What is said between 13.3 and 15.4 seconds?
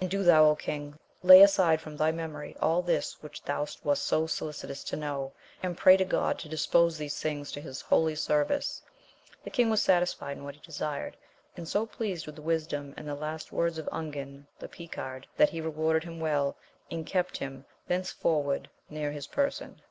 words of Ungan the Picard,